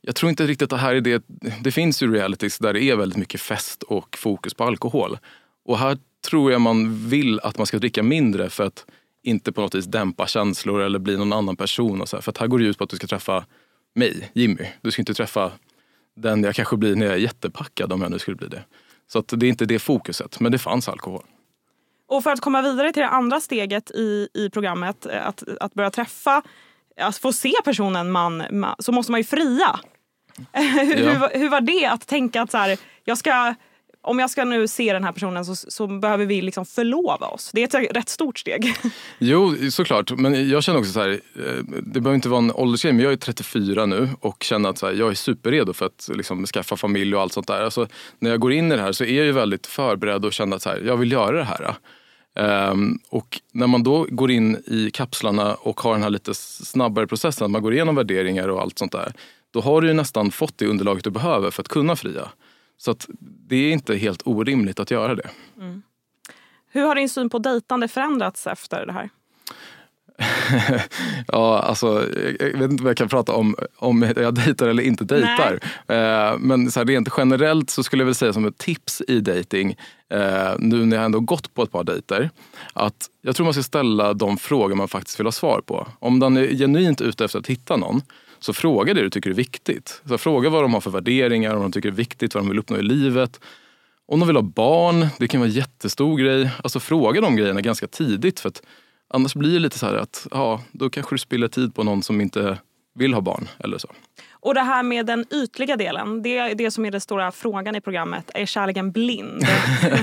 jag 0.00 0.14
tror 0.14 0.30
inte 0.30 0.46
riktigt 0.46 0.62
att 0.62 0.70
det 0.70 0.76
här 0.76 0.94
är 0.94 1.00
det. 1.00 1.24
Det 1.60 1.72
finns 1.72 2.02
ju 2.02 2.12
realities 2.12 2.58
där 2.58 2.72
det 2.72 2.82
är 2.82 2.96
väldigt 2.96 3.18
mycket 3.18 3.40
fest 3.40 3.82
och 3.82 4.16
fokus 4.18 4.54
på 4.54 4.64
alkohol. 4.64 5.18
Och 5.64 5.78
här 5.78 5.98
tror 6.28 6.52
jag 6.52 6.60
man 6.60 7.08
vill 7.08 7.40
att 7.40 7.58
man 7.58 7.66
ska 7.66 7.78
dricka 7.78 8.02
mindre 8.02 8.50
för 8.50 8.64
att 8.64 8.86
inte 9.22 9.52
på 9.52 9.60
något 9.60 9.74
vis 9.74 9.84
dämpa 9.86 10.26
känslor 10.26 10.80
eller 10.80 10.98
bli 10.98 11.16
någon 11.16 11.32
annan 11.32 11.56
person. 11.56 12.00
Och 12.00 12.08
så 12.08 12.16
här. 12.16 12.22
För 12.22 12.30
att 12.30 12.38
här 12.38 12.46
går 12.46 12.58
det 12.58 12.64
ut 12.64 12.78
på 12.78 12.84
att 12.84 12.90
du 12.90 12.96
ska 12.96 13.06
träffa 13.06 13.44
mig, 13.94 14.30
Jimmy. 14.34 14.66
Du 14.82 14.90
ska 14.90 15.02
inte 15.02 15.14
träffa 15.14 15.52
den 16.16 16.42
jag 16.42 16.54
kanske 16.54 16.76
blir 16.76 16.96
när 16.96 17.06
jag 17.06 17.14
är 17.14 17.18
jättepackad 17.18 17.92
om 17.92 18.02
jag 18.02 18.10
nu 18.10 18.18
skulle 18.18 18.36
bli 18.36 18.48
det. 18.48 18.64
Så 19.06 19.18
att 19.18 19.28
det 19.36 19.46
är 19.46 19.48
inte 19.48 19.64
det 19.66 19.78
fokuset, 19.78 20.40
men 20.40 20.52
det 20.52 20.58
fanns 20.58 20.88
alkohol. 20.88 21.24
Och 22.08 22.22
för 22.22 22.30
att 22.30 22.40
komma 22.40 22.62
vidare 22.62 22.92
till 22.92 23.02
det 23.02 23.08
andra 23.08 23.40
steget 23.40 23.90
i, 23.90 24.28
i 24.34 24.50
programmet, 24.50 25.06
eh, 25.06 25.26
att, 25.26 25.44
att 25.60 25.74
börja 25.74 25.90
träffa, 25.90 26.42
att 27.00 27.16
få 27.16 27.32
se 27.32 27.52
personen 27.64 28.10
man, 28.10 28.42
man 28.50 28.74
så 28.78 28.92
måste 28.92 29.12
man 29.12 29.20
ju 29.20 29.24
fria. 29.24 29.80
hur, 30.52 31.04
Ja. 31.04 31.12
hur, 31.12 31.38
hur 31.38 31.48
var 31.48 31.60
det 31.60 31.86
att 31.86 32.06
tänka 32.06 32.42
att 32.42 32.50
så 32.50 32.58
här, 32.58 32.78
jag 33.04 33.18
ska, 33.18 33.54
om 34.02 34.18
jag 34.18 34.30
ska 34.30 34.44
nu 34.44 34.68
se 34.68 34.92
den 34.92 35.04
här 35.04 35.12
personen 35.12 35.44
så, 35.44 35.54
så 35.56 35.86
behöver 35.86 36.26
vi 36.26 36.42
liksom 36.42 36.66
förlova 36.66 37.26
oss. 37.26 37.50
Det 37.54 37.74
är 37.74 37.84
ett 37.84 37.96
rätt 37.96 38.08
stort 38.08 38.38
steg. 38.38 38.74
Jo, 39.18 39.70
såklart. 39.70 40.10
Men 40.10 40.48
jag 40.48 40.62
känner 40.62 40.78
också 40.78 40.92
så 40.92 41.00
här, 41.00 41.08
eh, 41.10 41.64
det 41.82 42.00
behöver 42.00 42.14
inte 42.14 42.28
vara 42.28 42.38
en 42.38 42.52
åldersgrej, 42.52 42.92
men 42.92 43.04
jag 43.04 43.12
är 43.12 43.16
34 43.16 43.86
nu 43.86 44.08
och 44.20 44.42
känner 44.42 44.68
att 44.68 44.78
så 44.78 44.86
här, 44.86 44.94
jag 44.94 45.10
är 45.10 45.14
superredo 45.14 45.72
för 45.72 45.86
att 45.86 46.08
liksom, 46.14 46.46
skaffa 46.46 46.76
familj 46.76 47.14
och 47.14 47.22
allt 47.22 47.32
sånt 47.32 47.46
där. 47.46 47.62
Alltså, 47.62 47.86
när 48.18 48.30
jag 48.30 48.40
går 48.40 48.52
in 48.52 48.72
i 48.72 48.76
det 48.76 48.82
här 48.82 48.92
så 48.92 49.04
är 49.04 49.16
jag 49.16 49.26
ju 49.26 49.32
väldigt 49.32 49.66
förberedd 49.66 50.24
och 50.24 50.32
känner 50.32 50.56
att 50.56 50.62
så 50.62 50.68
här, 50.68 50.82
jag 50.86 50.96
vill 50.96 51.12
göra 51.12 51.36
det 51.36 51.44
här. 51.44 51.74
Um, 52.70 52.98
och 53.08 53.40
när 53.52 53.66
man 53.66 53.82
då 53.82 54.06
går 54.08 54.30
in 54.30 54.56
i 54.66 54.90
kapslarna 54.90 55.54
och 55.54 55.80
har 55.80 55.92
den 55.92 56.02
här 56.02 56.10
lite 56.10 56.34
snabbare 56.34 57.06
processen, 57.06 57.44
att 57.44 57.50
man 57.50 57.62
går 57.62 57.72
igenom 57.74 57.94
värderingar 57.94 58.48
och 58.48 58.60
allt 58.60 58.78
sånt 58.78 58.92
där. 58.92 59.12
Då 59.50 59.60
har 59.60 59.80
du 59.80 59.88
ju 59.88 59.94
nästan 59.94 60.30
fått 60.30 60.58
det 60.58 60.66
underlaget 60.66 61.04
du 61.04 61.10
behöver 61.10 61.50
för 61.50 61.62
att 61.62 61.68
kunna 61.68 61.96
fria. 61.96 62.28
Så 62.78 62.90
att 62.90 63.06
det 63.20 63.56
är 63.56 63.72
inte 63.72 63.96
helt 63.96 64.22
orimligt 64.24 64.80
att 64.80 64.90
göra 64.90 65.14
det. 65.14 65.30
Hur 66.70 66.82
har 66.82 66.94
din 66.94 67.08
syn 67.08 67.30
på 67.30 67.38
dejtande 67.38 67.88
förändrats 67.88 68.46
efter 68.46 68.86
det 68.86 68.92
här? 68.92 69.10
ja, 71.26 71.58
alltså, 71.58 72.04
jag 72.40 72.58
vet 72.58 72.70
inte 72.70 72.82
vad 72.82 72.90
jag 72.90 72.96
kan 72.96 73.08
prata 73.08 73.32
om, 73.32 73.56
om 73.76 74.02
jag 74.16 74.34
dejtar 74.34 74.68
eller 74.68 74.82
inte 74.82 75.04
dejtar. 75.04 75.60
Eh, 75.86 76.38
men 76.38 76.70
så 76.70 76.80
här, 76.80 76.86
rent 76.86 77.08
generellt 77.16 77.70
så 77.70 77.82
skulle 77.82 78.00
jag 78.00 78.06
väl 78.06 78.14
säga 78.14 78.32
som 78.32 78.44
ett 78.44 78.58
tips 78.58 79.02
i 79.08 79.20
dating 79.20 79.76
eh, 80.10 80.52
nu 80.58 80.86
när 80.86 80.96
jag 80.96 81.04
ändå 81.04 81.20
gått 81.20 81.54
på 81.54 81.62
ett 81.62 81.72
par 81.72 81.84
dejter, 81.84 82.30
att 82.72 83.06
jag 83.22 83.36
tror 83.36 83.44
man 83.44 83.54
ska 83.54 83.62
ställa 83.62 84.14
de 84.14 84.36
frågor 84.36 84.74
man 84.74 84.88
faktiskt 84.88 85.20
vill 85.20 85.26
ha 85.26 85.32
svar 85.32 85.60
på. 85.60 85.86
Om 85.98 86.18
man 86.18 86.36
är 86.36 86.46
genuint 86.46 87.00
ute 87.00 87.24
efter 87.24 87.38
att 87.38 87.46
hitta 87.46 87.76
någon, 87.76 88.02
så 88.40 88.52
fråga 88.52 88.94
det 88.94 89.02
du 89.02 89.10
tycker 89.10 89.30
är 89.30 89.34
viktigt. 89.34 90.02
Så 90.08 90.18
fråga 90.18 90.50
vad 90.50 90.64
de 90.64 90.74
har 90.74 90.80
för 90.80 90.90
värderingar, 90.90 91.54
om 91.54 91.62
de 91.62 91.72
tycker 91.72 91.90
det 91.90 91.94
är 91.94 91.96
viktigt, 91.96 92.34
vad 92.34 92.44
de 92.44 92.48
vill 92.48 92.58
uppnå 92.58 92.76
i 92.76 92.82
livet. 92.82 93.40
om 94.06 94.20
de 94.20 94.26
vill 94.26 94.36
ha 94.36 94.42
barn, 94.42 95.06
det 95.18 95.28
kan 95.28 95.40
vara 95.40 95.48
en 95.48 95.54
jättestor 95.54 96.18
grej. 96.18 96.50
Alltså 96.62 96.80
fråga 96.80 97.20
de 97.20 97.36
grejerna 97.36 97.60
ganska 97.60 97.86
tidigt. 97.86 98.40
För 98.40 98.48
att 98.48 98.62
annars 99.08 99.34
blir 99.34 99.52
det 99.52 99.58
lite 99.58 99.78
så 99.78 99.86
här 99.86 99.94
att 99.94 100.26
ja, 100.30 100.62
då 100.72 100.90
kanske 100.90 101.14
du 101.14 101.18
spiller 101.18 101.48
tid 101.48 101.74
på 101.74 101.82
någon 101.82 102.02
som 102.02 102.20
inte 102.20 102.58
vill 102.94 103.14
ha 103.14 103.20
barn 103.20 103.48
eller 103.58 103.78
så. 103.78 103.88
Och 104.40 104.54
det 104.54 104.60
här 104.60 104.82
med 104.82 105.06
den 105.06 105.24
ytliga 105.30 105.76
delen, 105.76 106.22
det 106.22 106.38
är 106.38 106.54
det 106.54 106.70
som 106.70 106.84
är 106.84 106.90
den 106.90 107.00
stora 107.00 107.32
frågan 107.32 107.76
i 107.76 107.80
programmet. 107.80 108.30
Är 108.34 108.46
kärleken 108.46 108.92
blind? 108.92 109.42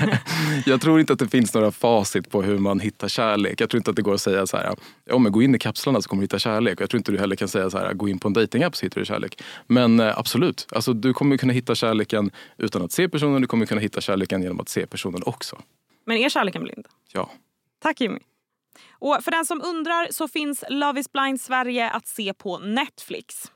jag 0.65 0.81
tror 0.81 0.99
inte 0.99 1.13
att 1.13 1.19
det 1.19 1.27
finns 1.27 1.53
några 1.53 1.71
facit 1.71 2.29
på 2.29 2.41
hur 2.41 2.57
man 2.57 2.79
hittar 2.79 3.07
kärlek. 3.07 3.61
Jag 3.61 3.69
tror 3.69 3.77
inte 3.77 3.89
att 3.89 3.95
det 3.95 4.01
går 4.01 4.13
att 4.13 4.21
säga 4.21 4.47
så 4.47 4.57
här, 4.57 4.75
ja 5.05 5.17
men 5.17 5.31
gå 5.31 5.41
in 5.41 5.55
i 5.55 5.59
kapslarna 5.59 6.01
så 6.01 6.09
kommer 6.09 6.21
du 6.21 6.23
hitta 6.23 6.39
kärlek. 6.39 6.81
Jag 6.81 6.89
tror 6.89 6.97
inte 6.97 7.11
du 7.11 7.17
heller 7.17 7.35
kan 7.35 7.47
säga 7.47 7.69
så 7.69 7.77
här, 7.77 7.93
gå 7.93 8.09
in 8.09 8.19
på 8.19 8.27
en 8.27 8.33
datingapp 8.33 8.75
så 8.75 8.85
hittar 8.85 9.01
du 9.01 9.05
kärlek. 9.05 9.41
Men 9.67 9.99
eh, 9.99 10.17
absolut, 10.19 10.67
alltså, 10.71 10.93
du 10.93 11.13
kommer 11.13 11.37
kunna 11.37 11.53
hitta 11.53 11.75
kärleken 11.75 12.31
utan 12.57 12.81
att 12.81 12.91
se 12.91 13.09
personen. 13.09 13.41
Du 13.41 13.47
kommer 13.47 13.65
kunna 13.65 13.81
hitta 13.81 14.01
kärleken 14.01 14.43
genom 14.43 14.59
att 14.59 14.69
se 14.69 14.87
personen 14.87 15.21
också. 15.25 15.61
Men 16.05 16.17
är 16.17 16.29
kärleken 16.29 16.63
blind? 16.63 16.87
Ja. 17.13 17.29
Tack 17.79 18.01
Jimmy. 18.01 18.19
Och 18.99 19.23
för 19.23 19.31
den 19.31 19.45
som 19.45 19.61
undrar 19.61 20.07
så 20.11 20.27
finns 20.27 20.63
Love 20.69 20.99
is 20.99 21.11
blind 21.11 21.41
Sverige 21.41 21.89
att 21.89 22.07
se 22.07 22.33
på 22.33 22.59
Netflix. 22.59 23.51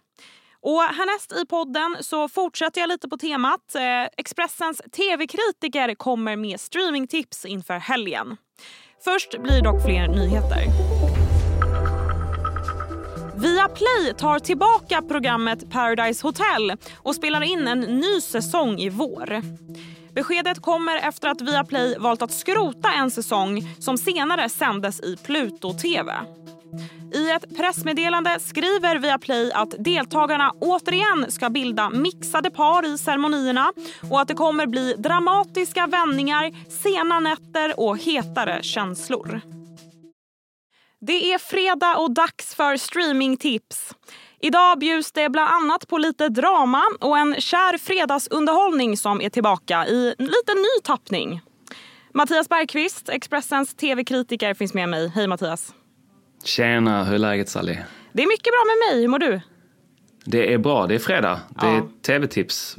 Och 0.61 0.81
härnäst 0.81 1.31
i 1.31 1.45
podden 1.45 1.97
så 2.01 2.29
fortsätter 2.29 2.81
jag 2.81 2.87
lite 2.87 3.09
på 3.09 3.17
temat. 3.17 3.75
Eh, 3.75 3.81
Expressens 4.17 4.81
tv-kritiker 4.91 5.95
kommer 5.95 6.35
med 6.35 6.59
streamingtips 6.59 7.45
inför 7.45 7.79
helgen. 7.79 8.37
Först 9.03 9.41
blir 9.41 9.61
dock 9.61 9.83
fler 9.85 10.07
nyheter. 10.07 10.65
Viaplay 13.41 14.13
tar 14.17 14.39
tillbaka 14.39 15.01
programmet 15.01 15.71
Paradise 15.71 16.27
Hotel 16.27 16.73
och 16.97 17.15
spelar 17.15 17.41
in 17.41 17.67
en 17.67 17.79
ny 17.79 18.21
säsong 18.21 18.79
i 18.79 18.89
vår. 18.89 19.41
Beskedet 20.19 20.61
kommer 20.61 20.97
efter 20.97 21.27
att 21.27 21.41
Viaplay 21.41 21.97
valt 21.97 22.21
att 22.21 22.31
skrota 22.31 22.91
en 22.91 23.11
säsong 23.11 23.75
som 23.79 23.97
senare 23.97 24.49
sändes 24.49 24.99
i 24.99 25.17
Pluto 25.17 25.73
TV. 25.73 26.13
I 27.13 27.29
ett 27.29 27.57
pressmeddelande 27.57 28.39
skriver 28.39 28.97
Viaplay 28.97 29.51
att 29.51 29.75
deltagarna 29.79 30.51
återigen 30.59 31.31
ska 31.31 31.49
bilda 31.49 31.89
mixade 31.89 32.51
par 32.51 32.85
i 32.85 32.97
ceremonierna 32.97 33.73
och 34.11 34.21
att 34.21 34.27
det 34.27 34.33
kommer 34.33 34.65
bli 34.65 34.93
dramatiska 34.97 35.87
vändningar, 35.87 36.51
sena 36.69 37.19
nätter 37.19 37.79
och 37.79 37.97
hetare 37.97 38.63
känslor. 38.63 39.41
Det 41.01 41.33
är 41.33 41.37
fredag 41.37 41.97
och 41.97 42.13
dags 42.13 42.55
för 42.55 42.77
streamingtips. 42.77 43.95
Idag 44.41 44.79
bjuds 44.79 45.11
det 45.11 45.29
bland 45.29 45.49
annat 45.49 45.87
på 45.87 45.97
lite 45.97 46.29
drama 46.29 46.83
och 46.99 47.17
en 47.17 47.35
kär 47.41 47.77
fredagsunderhållning 47.77 48.97
som 48.97 49.21
är 49.21 49.29
tillbaka 49.29 49.87
i 49.87 50.15
lite 50.17 50.53
ny 50.55 50.81
tappning. 50.83 51.41
Mattias 52.13 52.49
Bergqvist, 52.49 53.09
Expressens 53.09 53.75
tv-kritiker, 53.75 54.53
finns 54.53 54.73
med 54.73 54.89
mig. 54.89 55.11
Hej 55.15 55.27
Mattias! 55.27 55.73
Tjena, 56.43 57.03
hur 57.03 57.13
är 57.13 57.19
läget 57.19 57.49
Sally? 57.49 57.77
Det 58.13 58.23
är 58.23 58.27
mycket 58.27 58.43
bra 58.43 58.63
med 58.65 58.95
mig. 58.95 59.01
Hur 59.01 59.07
mår 59.07 59.19
du? 59.19 59.41
Det 60.25 60.53
är 60.53 60.57
bra, 60.57 60.87
det 60.87 60.95
är 60.95 60.99
fredag. 60.99 61.39
Det 61.61 61.67
är 61.67 61.83
tv-tips. 62.01 62.75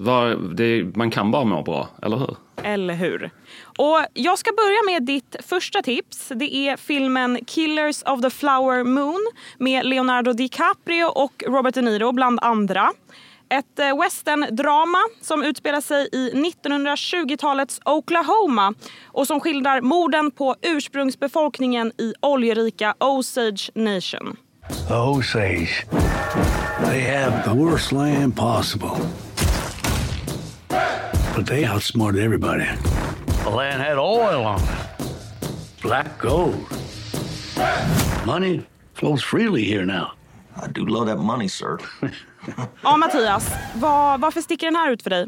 man 0.94 1.10
kan 1.10 1.30
bara 1.30 1.44
må 1.44 1.62
bra, 1.62 1.88
eller 2.02 2.16
hur? 2.16 2.36
Eller 2.64 2.94
hur? 2.94 3.30
Och 3.78 3.98
jag 4.14 4.38
ska 4.38 4.52
börja 4.52 4.82
med 4.86 5.02
ditt 5.02 5.36
första 5.46 5.82
tips. 5.82 6.28
Det 6.34 6.54
är 6.54 6.76
filmen 6.76 7.38
Killers 7.46 8.02
of 8.02 8.20
the 8.20 8.30
Flower 8.30 8.84
Moon 8.84 9.30
med 9.58 9.86
Leonardo 9.86 10.32
DiCaprio 10.32 11.04
och 11.04 11.44
Robert 11.46 11.74
De 11.74 11.82
Niro 11.82 12.12
bland 12.12 12.38
andra. 12.42 12.90
Ett 13.48 13.78
eh, 13.78 14.00
westerndrama 14.02 14.98
som 15.20 15.42
utspelar 15.42 15.80
sig 15.80 16.08
i 16.12 16.30
1920-talets 16.32 17.80
Oklahoma 17.84 18.74
och 19.06 19.26
som 19.26 19.40
skildrar 19.40 19.80
morden 19.80 20.30
på 20.30 20.56
ursprungsbefolkningen 20.62 21.92
i 21.98 22.14
oljerika 22.20 22.94
Osage 22.98 23.70
Nation. 23.74 24.36
The 24.88 24.94
Osage, 24.94 25.86
they 26.84 27.00
have 27.00 27.42
the 27.44 27.50
worst 27.50 27.92
land 27.92 28.36
possible. 28.36 28.96
But 31.36 31.46
they 31.46 31.64
outsmarted 31.64 32.22
everybody. 32.24 32.64
The 33.44 33.50
land 33.50 33.82
had 33.82 33.98
oil 33.98 34.44
on 34.44 34.60
it, 34.60 35.82
black 35.82 36.18
gold. 36.18 36.66
Money 38.26 38.66
flows 38.94 39.22
freely 39.22 39.64
here 39.64 39.86
now. 39.86 40.12
I 40.62 40.66
do 40.66 40.84
love 40.84 41.06
that 41.06 41.18
money, 41.18 41.48
sir. 41.48 41.78
ja, 42.82 42.96
Mattias, 42.96 43.50
var, 43.74 44.18
varför 44.18 44.40
sticker 44.40 44.66
den 44.66 44.76
här 44.76 44.90
ut 44.90 45.02
för 45.02 45.10
dig? 45.10 45.26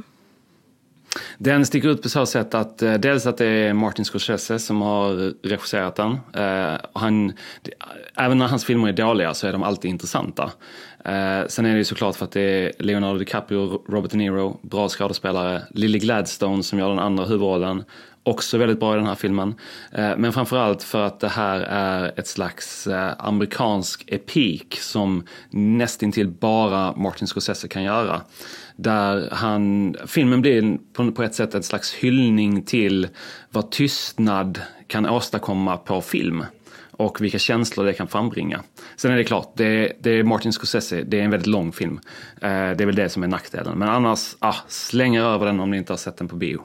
Den 1.44 1.66
sticker 1.66 1.88
ut 1.88 2.02
på 2.02 2.08
så 2.08 2.26
sätt 2.26 2.54
att 2.54 2.82
eh, 2.82 2.94
dels 2.94 3.26
att 3.26 3.36
det 3.36 3.46
är 3.46 3.72
Martin 3.72 4.04
Scorsese 4.04 4.58
som 4.58 4.82
har 4.82 5.34
regisserat 5.48 5.96
den. 5.96 6.12
Eh, 6.34 6.80
han, 6.92 7.32
även 8.16 8.38
när 8.38 8.46
hans 8.46 8.64
filmer 8.64 8.88
är 8.88 8.92
dåliga 8.92 9.34
så 9.34 9.46
är 9.46 9.52
de 9.52 9.62
alltid 9.62 9.90
intressanta. 9.90 10.50
Eh, 11.04 11.46
sen 11.48 11.66
är 11.66 11.72
det 11.72 11.78
ju 11.78 11.84
såklart 11.84 12.16
för 12.16 12.24
att 12.24 12.32
det 12.32 12.40
är 12.40 12.72
Leonardo 12.78 13.18
DiCaprio 13.18 13.82
Robert 13.88 14.10
De 14.10 14.16
Niro, 14.16 14.60
bra 14.62 14.88
skådespelare. 14.88 15.62
Lily 15.70 15.98
Gladstone 15.98 16.62
som 16.62 16.78
gör 16.78 16.88
den 16.88 16.98
andra 16.98 17.24
huvudrollen 17.24 17.84
också 18.22 18.58
väldigt 18.58 18.80
bra 18.80 18.94
i 18.94 18.96
den 18.96 19.06
här 19.06 19.14
filmen. 19.14 19.54
Eh, 19.92 20.16
men 20.16 20.32
framförallt 20.32 20.82
för 20.82 21.02
att 21.02 21.20
det 21.20 21.28
här 21.28 21.60
är 21.60 22.12
ett 22.16 22.26
slags 22.26 22.86
eh, 22.86 23.12
amerikansk 23.18 24.04
epik 24.06 24.78
som 24.80 25.26
nästintill 25.50 26.28
bara 26.28 26.96
Martin 26.96 27.26
Scorsese 27.26 27.68
kan 27.68 27.82
göra. 27.82 28.20
Där 28.76 29.28
han, 29.32 29.96
filmen 30.06 30.40
blir 30.40 30.78
på 31.12 31.22
ett 31.22 31.34
sätt 31.34 31.54
en 31.54 31.62
slags 31.62 31.94
hyllning 31.94 32.62
till 32.62 33.08
vad 33.50 33.70
tystnad 33.70 34.60
kan 34.86 35.08
åstadkomma 35.08 35.76
på 35.76 36.00
film 36.00 36.44
och 36.90 37.20
vilka 37.20 37.38
känslor 37.38 37.84
det 37.84 37.92
kan 37.92 38.08
frambringa. 38.08 38.62
Sen 38.96 39.12
är 39.12 39.16
det 39.16 39.24
klart, 39.24 39.52
det, 39.56 39.92
det 40.00 40.10
är 40.10 40.22
Martin 40.22 40.52
Scorsese, 40.52 41.02
det 41.02 41.20
är 41.20 41.24
en 41.24 41.30
väldigt 41.30 41.46
lång 41.46 41.72
film. 41.72 42.00
Eh, 42.40 42.48
det 42.50 42.80
är 42.80 42.86
väl 42.86 42.94
det 42.94 43.08
som 43.08 43.22
är 43.22 43.28
nackdelen. 43.28 43.78
Men 43.78 43.88
annars, 43.88 44.36
ah, 44.38 44.56
släng 44.68 45.16
över 45.16 45.46
den 45.46 45.60
om 45.60 45.70
ni 45.70 45.76
inte 45.76 45.92
har 45.92 45.98
sett 45.98 46.16
den 46.16 46.28
på 46.28 46.36
bio. 46.36 46.64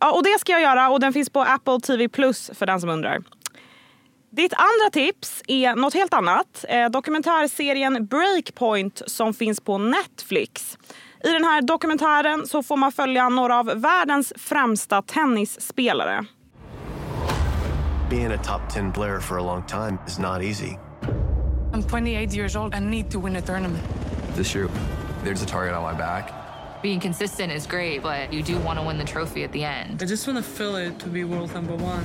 Ja, 0.00 0.12
och 0.12 0.22
det 0.22 0.40
ska 0.40 0.52
jag 0.52 0.62
göra 0.62 0.90
och 0.90 1.00
den 1.00 1.12
finns 1.12 1.30
på 1.30 1.40
Apple 1.40 1.80
TV 1.80 2.08
Plus 2.08 2.50
för 2.54 2.66
den 2.66 2.80
som 2.80 2.90
undrar. 2.90 3.22
Ditt 4.30 4.52
andra 4.52 4.90
tips 4.92 5.42
är 5.48 5.76
något 5.76 5.94
helt 5.94 6.14
annat. 6.14 6.64
Eh, 6.68 6.88
dokumentärserien 6.88 8.06
Breakpoint 8.06 9.02
som 9.06 9.34
finns 9.34 9.60
på 9.60 9.78
Netflix. 9.78 10.78
I 11.24 11.32
den 11.32 11.44
här 11.44 11.62
dokumentären 11.62 12.46
så 12.46 12.62
får 12.62 12.76
man 12.76 12.92
följa 12.92 13.28
några 13.28 13.58
av 13.58 13.66
världens 13.66 14.32
främsta 14.36 15.02
tennisspelare. 15.02 16.24
Being 18.10 18.32
a 18.32 18.38
top 18.44 18.60
10 18.74 18.92
player 18.92 19.20
for 19.20 19.38
a 19.38 19.42
long 19.42 19.62
time 19.66 19.98
is 20.06 20.18
not 20.18 20.42
easy. 20.42 20.76
I'm 21.72 21.82
28 21.82 22.34
years 22.34 22.56
old 22.56 22.74
and 22.74 22.90
need 22.90 23.10
to 23.10 23.20
win 23.20 23.36
a 23.36 23.40
tournament. 23.40 23.82
This 24.36 24.54
year, 24.54 24.68
there's 25.24 25.42
a 25.42 25.46
target 25.46 25.74
on 25.74 25.82
my 25.92 25.98
back 25.98 26.37
being 26.82 27.00
consistent 27.00 27.52
is 27.52 27.66
great, 27.66 28.02
but 28.02 28.32
you 28.32 28.42
do 28.42 28.66
want 28.66 28.78
to 28.78 28.88
win 28.88 28.98
the 28.98 29.12
trophy 29.12 29.44
at 29.44 29.52
the 29.52 29.64
end. 29.64 30.02
I 30.02 30.06
just 30.06 30.26
want 30.26 30.38
to 30.38 30.50
feel 30.50 30.76
it 30.76 30.98
to 30.98 31.08
be 31.08 31.24
world 31.24 31.54
number 31.54 31.74
one. 31.74 32.04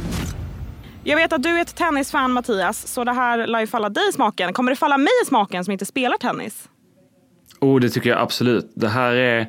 Jag 1.03 1.17
vet 1.17 1.33
att 1.33 1.43
du 1.43 1.49
är 1.49 1.61
ett 1.61 1.75
tennisfan 1.75 2.31
Mattias, 2.31 2.87
så 2.87 3.03
det 3.03 3.13
här 3.13 3.47
lär 3.47 3.59
ju 3.59 3.67
falla 3.67 3.89
dig 3.89 4.09
i 4.09 4.11
smaken. 4.11 4.53
Kommer 4.53 4.71
det 4.71 4.75
falla 4.75 4.97
mig 4.97 5.11
i 5.23 5.25
smaken 5.25 5.65
som 5.65 5.71
inte 5.71 5.85
spelar 5.85 6.17
tennis? 6.17 6.69
Oh, 7.59 7.79
det 7.79 7.89
tycker 7.89 8.09
jag 8.09 8.19
absolut. 8.19 8.71
Det 8.75 8.89
här 8.89 9.13
är 9.13 9.39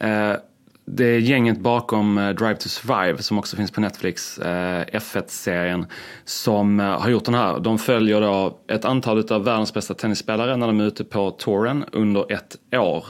eh, 0.00 0.36
det 0.84 1.04
är 1.04 1.18
gänget 1.18 1.60
bakom 1.60 2.18
eh, 2.18 2.30
Drive 2.30 2.56
to 2.56 2.68
Survive 2.68 3.22
som 3.22 3.38
också 3.38 3.56
finns 3.56 3.70
på 3.70 3.80
Netflix, 3.80 4.38
eh, 4.38 4.84
F1-serien, 4.92 5.86
som 6.24 6.80
eh, 6.80 7.00
har 7.00 7.10
gjort 7.10 7.24
den 7.24 7.34
här. 7.34 7.60
De 7.60 7.78
följer 7.78 8.20
då 8.20 8.58
ett 8.68 8.84
antal 8.84 9.32
av 9.32 9.44
världens 9.44 9.74
bästa 9.74 9.94
tennisspelare 9.94 10.56
när 10.56 10.66
de 10.66 10.80
är 10.80 10.84
ute 10.84 11.04
på 11.04 11.30
touren 11.30 11.84
under 11.92 12.32
ett 12.32 12.56
år, 12.72 13.04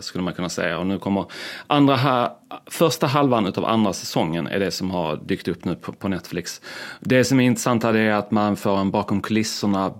skulle 0.00 0.24
man 0.24 0.34
kunna 0.34 0.48
säga. 0.48 0.78
Och 0.78 0.86
nu 0.86 0.98
kommer 0.98 1.24
andra 1.66 1.96
här, 1.96 2.30
första 2.66 3.06
halvan 3.06 3.46
utav 3.46 3.64
andra 3.64 3.92
säsongen 3.92 4.46
är 4.46 4.58
det 4.58 4.70
som 4.70 4.90
har 4.90 5.16
dykt 5.16 5.48
upp 5.48 5.64
nu 5.64 5.74
på 5.74 6.08
Netflix. 6.08 6.60
Det 7.00 7.24
som 7.24 7.40
är 7.40 7.44
intressant 7.44 7.82
här 7.82 7.96
är 7.96 8.12
att 8.12 8.30
man 8.30 8.56
får 8.56 8.78
en 8.78 8.90
bakom 8.90 9.22
kulisserna 9.22 9.94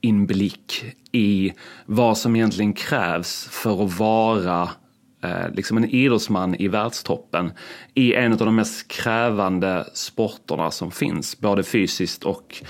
inblick 0.00 0.84
i 1.12 1.52
vad 1.86 2.18
som 2.18 2.36
egentligen 2.36 2.72
krävs 2.72 3.48
för 3.50 3.84
att 3.84 3.98
vara 3.98 4.68
Eh, 5.22 5.50
liksom 5.52 5.76
en 5.76 5.84
idrottsman 5.84 6.54
i 6.54 6.68
världstoppen 6.68 7.52
i 7.94 8.14
en 8.14 8.32
av 8.32 8.38
de 8.38 8.56
mest 8.56 8.88
krävande 8.88 9.84
sporterna 9.94 10.70
som 10.70 10.90
finns, 10.90 11.40
både 11.40 11.62
fysiskt 11.62 12.24
och 12.24 12.62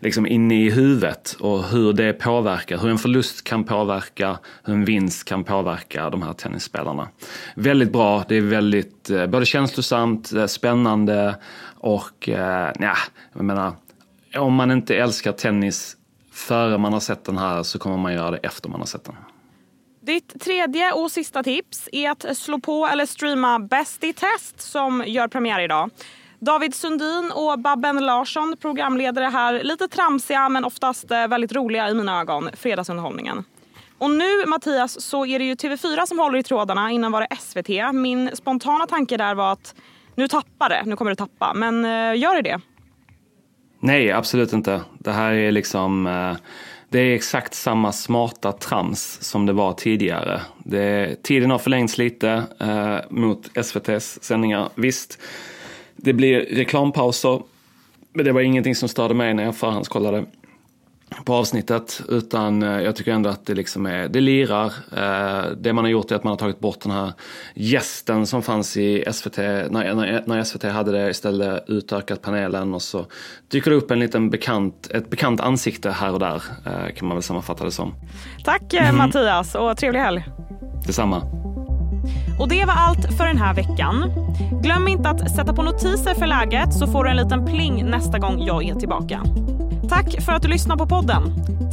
liksom 0.00 0.26
inne 0.26 0.64
i 0.64 0.70
huvudet 0.70 1.36
och 1.40 1.64
hur 1.64 1.92
det 1.92 2.12
påverkar, 2.12 2.78
hur 2.78 2.90
en 2.90 2.98
förlust 2.98 3.44
kan 3.44 3.64
påverka, 3.64 4.38
hur 4.64 4.74
en 4.74 4.84
vinst 4.84 5.24
kan 5.24 5.44
påverka 5.44 6.10
de 6.10 6.22
här 6.22 6.32
tennisspelarna. 6.32 7.08
Väldigt 7.54 7.92
bra, 7.92 8.24
det 8.28 8.36
är 8.36 8.40
väldigt 8.40 9.10
eh, 9.10 9.26
både 9.26 9.46
känslosamt, 9.46 10.32
eh, 10.32 10.46
spännande 10.46 11.36
och 11.74 12.28
eh, 12.28 12.72
ja, 12.78 12.96
jag 13.32 13.44
menar, 13.44 13.72
om 14.36 14.54
man 14.54 14.70
inte 14.70 14.96
älskar 14.96 15.32
tennis 15.32 15.96
före 16.32 16.78
man 16.78 16.92
har 16.92 17.00
sett 17.00 17.24
den 17.24 17.38
här 17.38 17.62
så 17.62 17.78
kommer 17.78 17.96
man 17.96 18.12
göra 18.12 18.30
det 18.30 18.38
efter 18.38 18.68
man 18.68 18.80
har 18.80 18.86
sett 18.86 19.04
den. 19.04 19.14
Ditt 20.06 20.40
tredje 20.40 20.92
och 20.92 21.10
sista 21.10 21.42
tips 21.42 21.88
är 21.92 22.10
att 22.10 22.36
slå 22.36 22.58
på 22.58 22.86
eller 22.86 23.06
streama 23.06 23.58
Bäst 23.58 24.04
i 24.04 24.12
test 24.12 24.60
som 24.60 25.04
gör 25.06 25.28
premiär 25.28 25.60
idag. 25.60 25.90
David 26.38 26.74
Sundin 26.74 27.32
och 27.34 27.58
Babben 27.58 28.06
Larsson, 28.06 28.56
programledare 28.60 29.24
här. 29.24 29.62
Lite 29.62 29.88
tramsiga 29.88 30.48
men 30.48 30.64
oftast 30.64 31.10
eh, 31.10 31.28
väldigt 31.28 31.52
roliga 31.52 31.88
i 31.88 31.94
mina 31.94 32.20
ögon. 32.20 32.50
Fredagsunderhållningen. 32.56 33.44
Och 33.98 34.10
nu 34.10 34.46
Mattias 34.46 35.00
så 35.00 35.26
är 35.26 35.38
det 35.38 35.44
ju 35.44 35.54
TV4 35.54 36.06
som 36.06 36.18
håller 36.18 36.38
i 36.38 36.42
trådarna. 36.42 36.90
Innan 36.90 37.12
var 37.12 37.20
det 37.20 37.36
SVT. 37.36 37.94
Min 37.94 38.30
spontana 38.36 38.86
tanke 38.86 39.16
där 39.16 39.34
var 39.34 39.52
att 39.52 39.74
nu 40.14 40.28
tappar 40.28 40.68
det, 40.68 40.82
nu 40.84 40.96
kommer 40.96 41.10
det 41.10 41.16
tappa. 41.16 41.54
Men 41.54 41.84
eh, 41.84 42.18
gör 42.20 42.34
det 42.34 42.42
det? 42.42 42.60
Nej, 43.80 44.12
absolut 44.12 44.52
inte. 44.52 44.80
Det 44.98 45.12
här 45.12 45.32
är 45.32 45.52
liksom 45.52 46.06
eh 46.06 46.36
det 46.88 46.98
är 46.98 47.14
exakt 47.14 47.54
samma 47.54 47.92
smarta 47.92 48.52
trams 48.52 49.18
som 49.20 49.46
det 49.46 49.52
var 49.52 49.72
tidigare. 49.72 50.40
Det, 50.64 51.22
tiden 51.22 51.50
har 51.50 51.58
förlängts 51.58 51.98
lite 51.98 52.42
eh, 52.60 52.98
mot 53.10 53.50
SVTs 53.56 54.22
sändningar. 54.22 54.68
Visst, 54.74 55.18
det 55.96 56.12
blir 56.12 56.40
reklampauser. 56.40 57.42
Men 58.12 58.24
det 58.24 58.32
var 58.32 58.40
ingenting 58.40 58.74
som 58.74 58.88
störde 58.88 59.14
mig 59.14 59.34
när 59.34 59.44
jag 59.44 59.56
förhandskollade 59.56 60.24
på 61.24 61.34
avsnittet. 61.34 62.02
Utan 62.08 62.62
eh, 62.62 62.80
jag 62.80 62.96
tycker 62.96 63.12
ändå 63.12 63.30
att 63.30 63.46
det 63.46 63.54
liksom 63.54 63.86
är, 63.86 64.08
det 64.08 64.20
lirar. 64.20 64.66
Eh, 64.96 65.50
det 65.58 65.72
man 65.72 65.84
har 65.84 65.90
gjort 65.90 66.10
är 66.10 66.16
att 66.16 66.24
man 66.24 66.30
har 66.30 66.38
tagit 66.38 66.60
bort 66.60 66.80
den 66.80 66.92
här 66.92 67.12
gästen 67.54 68.26
som 68.26 68.42
fanns 68.42 68.76
i 68.76 69.04
SVT, 69.12 69.36
när, 69.36 70.22
när 70.26 70.44
SVT 70.44 70.62
hade 70.62 70.92
det 70.92 71.10
istället 71.10 71.64
utökat 71.68 72.22
panelen 72.22 72.74
och 72.74 72.82
så 72.82 73.06
dyker 73.48 73.70
det 73.70 73.76
upp 73.76 73.90
en 73.90 73.98
liten 73.98 74.30
bekant, 74.30 74.90
ett 74.90 75.10
bekant 75.10 75.40
ansikte 75.40 75.90
här 75.90 76.12
och 76.12 76.18
där 76.18 76.42
eh, 76.66 76.94
kan 76.94 77.08
man 77.08 77.16
väl 77.16 77.22
sammanfatta 77.22 77.64
det 77.64 77.70
som. 77.70 77.94
Tack 78.44 78.74
mm. 78.74 78.96
Mattias 78.96 79.54
och 79.54 79.76
trevlig 79.76 80.00
helg. 80.00 80.24
Detsamma. 80.86 81.22
Och 82.40 82.48
det 82.48 82.64
var 82.64 82.74
allt 82.74 83.16
för 83.16 83.26
den 83.26 83.38
här 83.38 83.54
veckan. 83.54 84.12
Glöm 84.62 84.88
inte 84.88 85.08
att 85.08 85.36
sätta 85.36 85.52
på 85.54 85.62
notiser 85.62 86.14
för 86.14 86.26
läget 86.26 86.74
så 86.74 86.86
får 86.86 87.04
du 87.04 87.10
en 87.10 87.16
liten 87.16 87.46
pling 87.46 87.84
nästa 87.90 88.18
gång 88.18 88.42
jag 88.42 88.68
är 88.68 88.74
tillbaka. 88.74 89.22
Tack 89.88 90.22
för 90.22 90.32
att 90.32 90.42
du 90.42 90.48
lyssnar 90.48 90.76
på 90.76 90.86
podden. 90.86 91.22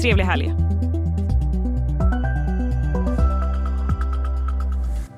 Trevlig 0.01 0.23
helg. 0.23 0.53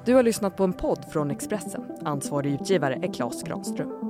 Du 0.06 0.14
har 0.14 0.24
lyssnat 0.24 0.58
på 0.58 0.64
en 0.64 0.74
podd 0.74 1.06
från 1.12 1.32
Expressen. 1.32 1.84
Ansvarig 2.06 2.54
utgivare 2.54 3.00
är 3.04 3.14
Klas 3.14 3.44
Granström. 3.44 4.05